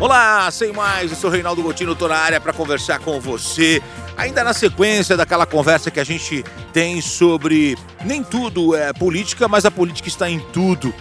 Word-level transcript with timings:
Olá, 0.00 0.50
sem 0.50 0.72
mais, 0.72 1.10
eu 1.10 1.16
sou 1.18 1.28
Reinaldo 1.28 1.62
Gotino, 1.62 1.94
tô 1.94 2.08
na 2.08 2.16
área 2.16 2.40
para 2.40 2.54
conversar 2.54 3.00
com 3.00 3.20
você. 3.20 3.82
Ainda 4.16 4.42
na 4.42 4.54
sequência 4.54 5.14
daquela 5.14 5.44
conversa 5.44 5.90
que 5.90 6.00
a 6.00 6.04
gente 6.04 6.42
tem 6.72 7.02
sobre 7.02 7.76
nem 8.02 8.24
tudo 8.24 8.74
é 8.74 8.94
política, 8.94 9.46
mas 9.46 9.66
a 9.66 9.70
política 9.70 10.08
está 10.08 10.30
em 10.30 10.40
tudo. 10.54 10.94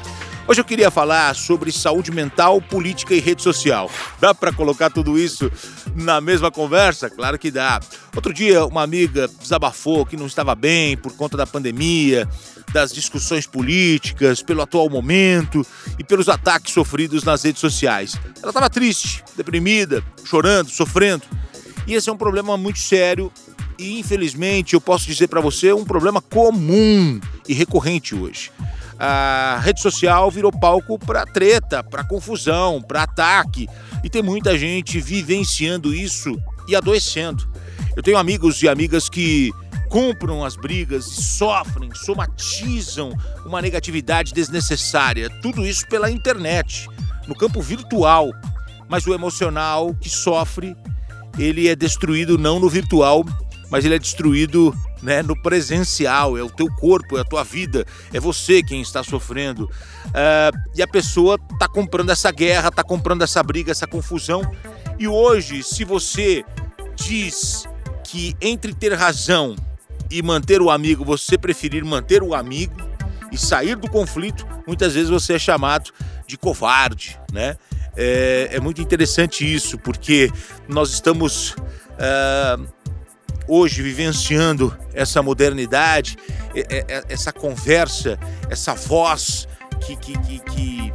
Hoje 0.46 0.60
eu 0.60 0.66
queria 0.66 0.92
falar 0.92 1.34
sobre 1.34 1.72
saúde 1.72 2.12
mental, 2.12 2.62
política 2.62 3.14
e 3.14 3.22
rede 3.22 3.42
social. 3.42 3.90
Dá 4.20 4.36
para 4.36 4.52
colocar 4.52 4.90
tudo 4.90 5.18
isso 5.18 5.50
na 5.96 6.20
mesma 6.20 6.52
conversa? 6.52 7.10
Claro 7.10 7.40
que 7.40 7.50
dá. 7.50 7.80
Outro 8.14 8.34
dia, 8.34 8.66
uma 8.66 8.84
amiga 8.84 9.30
desabafou 9.40 10.06
que 10.06 10.18
não 10.18 10.26
estava 10.26 10.56
bem 10.56 10.98
por 10.98 11.14
conta 11.14 11.38
da 11.38 11.48
pandemia, 11.48 12.28
das 12.72 12.94
discussões 12.94 13.46
políticas, 13.46 14.42
pelo 14.42 14.62
atual 14.62 14.90
momento 14.90 15.66
e 15.98 16.04
pelos 16.04 16.30
ataques 16.30 16.74
sofridos 16.74 17.24
nas 17.24 17.44
redes 17.44 17.60
sociais. 17.60 18.16
Ela 18.42 18.50
estava 18.50 18.70
triste, 18.70 19.24
deprimida, 19.36 20.04
chorando, 20.24 20.70
sofrendo. 20.70 21.24
E 21.88 21.94
esse 21.94 22.10
é 22.10 22.14
um 22.14 22.18
problema 22.18 22.56
muito 22.58 22.80
sério 22.80 23.32
e, 23.80 23.98
infelizmente, 23.98 24.74
eu 24.74 24.82
posso 24.82 25.08
dizer 25.08 25.28
para 25.28 25.40
você, 25.40 25.72
um 25.72 25.86
problema 25.86 26.22
comum 26.22 27.20
e 27.48 27.54
recorrente 27.54 28.14
hoje. 28.14 28.52
A 29.00 29.58
rede 29.64 29.82
social 29.82 30.30
virou 30.30 30.52
palco 30.52 31.00
para 31.00 31.26
treta, 31.26 31.82
para 31.82 32.04
confusão, 32.04 32.82
para 32.82 33.04
ataque, 33.04 33.70
e 34.04 34.10
tem 34.10 34.22
muita 34.22 34.58
gente 34.58 35.00
vivenciando 35.00 35.94
isso 35.94 36.38
e 36.68 36.76
adoecendo. 36.76 37.50
Eu 37.96 38.04
tenho 38.04 38.18
amigos 38.18 38.62
e 38.62 38.68
amigas 38.68 39.08
que 39.08 39.54
compram 39.90 40.46
as 40.46 40.56
brigas 40.56 41.08
e 41.08 41.22
sofrem, 41.24 41.90
somatizam 41.94 43.12
uma 43.46 43.62
negatividade 43.62 44.32
desnecessária. 44.34 45.30
Tudo 45.42 45.66
isso 45.66 45.88
pela 45.88 46.10
internet, 46.10 46.88
no 47.28 47.36
campo 47.36 47.62
virtual. 47.62 48.30
Mas 48.88 49.06
o 49.06 49.14
emocional 49.14 49.94
que 49.96 50.10
sofre, 50.10 50.76
ele 51.38 51.68
é 51.68 51.76
destruído 51.76 52.38
não 52.38 52.60
no 52.60 52.70
virtual, 52.70 53.26
mas 53.70 53.86
ele 53.86 53.96
é 53.96 54.00
destruído 54.00 54.76
né, 55.02 55.22
no 55.22 55.40
presencial. 55.42 56.38
É 56.38 56.44
o 56.44 56.50
teu 56.50 56.68
corpo, 56.76 57.18
é 57.18 57.22
a 57.22 57.26
tua 57.26 57.44
vida, 57.44 57.86
é 58.14 58.20
você 58.20 58.62
quem 58.64 58.82
está 58.82 59.04
sofrendo. 59.04 59.66
Uh, 59.66 60.58
e 60.76 60.82
a 60.82 60.88
pessoa 60.88 61.40
está 61.54 61.68
comprando 61.68 62.12
essa 62.12 62.32
guerra, 62.32 62.70
está 62.70 62.84
comprando 62.84 63.24
essa 63.24 63.42
briga, 63.42 63.72
essa 63.72 63.88
confusão. 63.88 64.42
E 64.98 65.08
hoje, 65.08 65.64
se 65.64 65.84
você 65.84 66.44
diz 66.96 67.68
que 68.04 68.36
entre 68.42 68.74
ter 68.74 68.94
razão 68.94 69.56
e 70.10 70.22
manter 70.22 70.62
o 70.62 70.70
amigo, 70.70 71.06
você 71.06 71.38
preferir 71.38 71.84
manter 71.86 72.24
o 72.24 72.34
amigo 72.34 72.76
e 73.32 73.38
sair 73.38 73.76
do 73.76 73.90
conflito, 73.90 74.46
muitas 74.66 74.94
vezes 74.94 75.10
você 75.10 75.34
é 75.34 75.40
chamado 75.40 75.92
de 76.26 76.38
covarde, 76.38 77.20
né? 77.32 77.56
É, 77.96 78.50
é 78.54 78.60
muito 78.60 78.82
interessante 78.82 79.52
isso, 79.52 79.78
porque 79.78 80.32
nós 80.68 80.92
estamos 80.92 81.52
uh, 81.52 82.68
hoje 83.48 83.82
vivenciando 83.82 84.76
essa 84.94 85.22
modernidade, 85.22 86.18
essa 87.08 87.34
conversa, 87.34 88.18
essa 88.50 88.74
voz 88.74 89.48
que, 89.82 89.96
que, 89.96 90.18
que, 90.20 90.40
que 90.40 90.94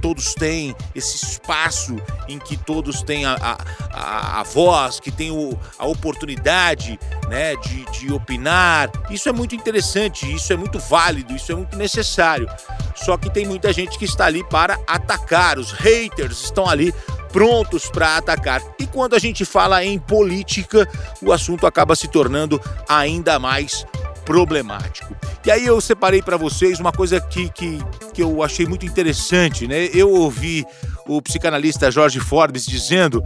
todos 0.00 0.34
têm, 0.34 0.74
esse 0.94 1.24
espaço 1.24 1.96
em 2.28 2.38
que 2.38 2.56
todos 2.56 3.02
têm 3.02 3.24
a, 3.24 3.36
a, 3.92 4.40
a 4.40 4.42
voz, 4.42 5.00
que 5.00 5.10
tem 5.10 5.30
o, 5.30 5.58
a 5.78 5.86
oportunidade 5.86 6.98
né, 7.28 7.54
de, 7.56 7.84
de 7.92 8.12
opinar. 8.12 8.90
Isso 9.10 9.28
é 9.28 9.32
muito 9.32 9.54
interessante, 9.54 10.32
isso 10.32 10.52
é 10.52 10.56
muito 10.56 10.78
válido, 10.78 11.34
isso 11.34 11.52
é 11.52 11.54
muito 11.54 11.76
necessário. 11.76 12.48
Só 12.96 13.16
que 13.16 13.30
tem 13.30 13.46
muita 13.46 13.72
gente 13.72 13.98
que 13.98 14.04
está 14.04 14.26
ali 14.26 14.44
para 14.44 14.78
atacar, 14.86 15.58
os 15.58 15.72
haters 15.72 16.42
estão 16.42 16.68
ali 16.68 16.92
prontos 17.32 17.88
para 17.88 18.16
atacar. 18.16 18.62
E 18.78 18.86
quando 18.86 19.14
a 19.14 19.18
gente 19.18 19.44
fala 19.44 19.84
em 19.84 19.98
política, 19.98 20.88
o 21.22 21.32
assunto 21.32 21.66
acaba 21.66 21.94
se 21.94 22.08
tornando 22.08 22.60
ainda 22.88 23.38
mais 23.38 23.86
problemático. 24.24 25.14
E 25.44 25.50
aí 25.50 25.64
eu 25.64 25.80
separei 25.80 26.20
para 26.20 26.36
vocês 26.36 26.78
uma 26.78 26.92
coisa 26.92 27.18
que, 27.18 27.48
que, 27.50 27.78
que 28.12 28.22
eu 28.22 28.42
achei 28.42 28.66
muito 28.66 28.84
interessante, 28.84 29.66
né? 29.66 29.88
Eu 29.94 30.10
ouvi 30.10 30.66
o 31.06 31.20
psicanalista 31.22 31.90
Jorge 31.90 32.20
Forbes 32.20 32.66
dizendo 32.66 33.24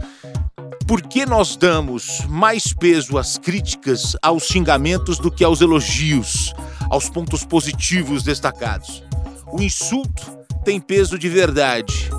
por 0.87 1.01
que 1.01 1.25
nós 1.25 1.57
damos 1.57 2.21
mais 2.29 2.71
peso 2.71 3.17
às 3.17 3.37
críticas, 3.37 4.15
aos 4.21 4.43
xingamentos 4.43 5.19
do 5.19 5.29
que 5.29 5.43
aos 5.43 5.59
elogios, 5.59 6.53
aos 6.89 7.09
pontos 7.09 7.43
positivos 7.43 8.23
destacados. 8.23 9.03
O 9.51 9.61
insulto 9.61 10.23
tem 10.63 10.79
peso 10.79 11.19
de 11.19 11.27
verdade 11.27 12.09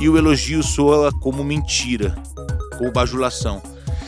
e 0.00 0.08
o 0.08 0.16
elogio 0.16 0.62
soa 0.62 1.12
como 1.20 1.44
mentira, 1.44 2.16
como 2.78 2.90
bajulação. 2.90 3.62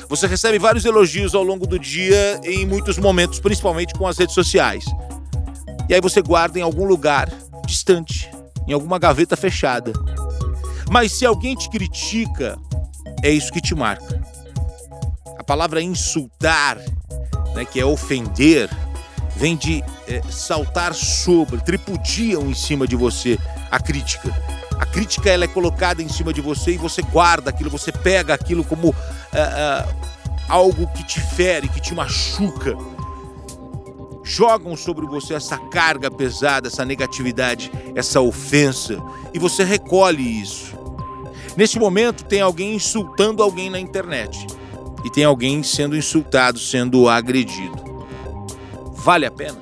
Você 0.09 0.27
recebe 0.27 0.59
vários 0.59 0.84
elogios 0.84 1.34
ao 1.34 1.43
longo 1.43 1.66
do 1.66 1.78
dia 1.78 2.41
em 2.44 2.65
muitos 2.65 2.97
momentos, 2.99 3.41
principalmente 3.41 3.94
com 3.94 4.06
as 4.06 4.16
redes 4.16 4.34
sociais. 4.34 4.84
E 5.89 5.95
aí 5.95 6.00
você 6.00 6.22
guarda 6.22 6.59
em 6.59 6.62
algum 6.62 6.84
lugar 6.84 7.28
distante, 7.67 8.31
em 8.67 8.72
alguma 8.72 8.99
gaveta 8.99 9.37
fechada. 9.37 9.93
Mas 10.91 11.12
se 11.12 11.27
alguém 11.27 11.55
te 11.55 11.69
critica, 11.69 12.59
é 13.22 13.31
isso 13.31 13.53
que 13.53 13.61
te 13.61 13.75
marca. 13.75 14.22
A 15.39 15.45
palavra 15.45 15.83
insultar, 15.83 16.78
né, 17.55 17.65
que 17.65 17.81
é 17.81 17.84
ofender, 17.84 18.71
vem 19.37 19.56
de 19.56 19.83
é, 20.09 20.22
saltar 20.31 20.95
sobre, 20.95 21.61
tripudiam 21.61 22.49
em 22.49 22.55
cima 22.55 22.87
de 22.87 22.97
você 22.97 23.39
a 23.71 23.78
crítica. 23.78 24.33
A 24.78 24.87
crítica 24.87 25.31
ela 25.31 25.45
é 25.45 25.49
colocada 25.49 26.03
em 26.03 26.09
cima 26.09 26.33
de 26.33 26.41
você 26.41 26.72
e 26.72 26.78
você 26.78 27.03
guarda 27.03 27.51
aquilo, 27.51 27.71
você 27.71 27.93
pega 27.93 28.34
aquilo 28.34 28.65
como 28.65 28.89
uh, 28.89 28.93
uh, 28.93 29.95
algo 30.49 30.87
que 30.89 31.05
te 31.05 31.21
fere, 31.21 31.69
que 31.69 31.81
te 31.81 31.95
machuca. 31.95 32.77
Jogam 34.24 34.74
sobre 34.74 35.06
você 35.06 35.34
essa 35.34 35.58
carga 35.58 36.10
pesada, 36.10 36.68
essa 36.68 36.84
negatividade, 36.84 37.70
essa 37.94 38.20
ofensa, 38.20 38.98
e 39.34 39.38
você 39.38 39.62
recolhe 39.62 40.40
isso. 40.40 40.74
Neste 41.56 41.78
momento, 41.78 42.24
tem 42.24 42.40
alguém 42.40 42.74
insultando 42.74 43.42
alguém 43.42 43.68
na 43.68 43.78
internet 43.78 44.46
e 45.04 45.10
tem 45.10 45.24
alguém 45.24 45.62
sendo 45.62 45.96
insultado, 45.96 46.58
sendo 46.58 47.08
agredido. 47.08 47.84
Vale 48.94 49.26
a 49.26 49.30
pena? 49.30 49.58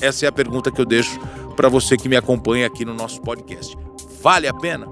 Essa 0.00 0.26
é 0.26 0.28
a 0.28 0.32
pergunta 0.32 0.70
que 0.70 0.80
eu 0.80 0.86
deixo 0.86 1.18
para 1.56 1.68
você 1.68 1.96
que 1.96 2.08
me 2.08 2.16
acompanha 2.16 2.66
aqui 2.66 2.84
no 2.84 2.94
nosso 2.94 3.20
podcast. 3.20 3.76
Vale 4.22 4.46
a 4.46 4.54
pena? 4.54 4.86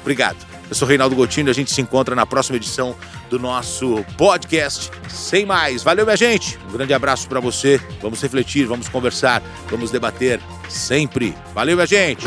Obrigado. 0.00 0.51
Eu 0.72 0.74
sou 0.74 0.88
Reinaldo 0.88 1.14
Gotino 1.14 1.50
e 1.50 1.52
a 1.52 1.54
gente 1.54 1.70
se 1.70 1.82
encontra 1.82 2.16
na 2.16 2.24
próxima 2.24 2.56
edição 2.56 2.96
do 3.28 3.38
nosso 3.38 4.02
podcast. 4.16 4.90
Sem 5.06 5.44
mais. 5.44 5.82
Valeu, 5.82 6.06
minha 6.06 6.16
gente. 6.16 6.58
Um 6.66 6.72
grande 6.72 6.94
abraço 6.94 7.28
para 7.28 7.40
você. 7.40 7.78
Vamos 8.00 8.22
refletir, 8.22 8.64
vamos 8.64 8.88
conversar, 8.88 9.42
vamos 9.68 9.90
debater 9.90 10.40
sempre. 10.70 11.34
Valeu, 11.54 11.76
minha 11.76 11.86
gente. 11.86 12.24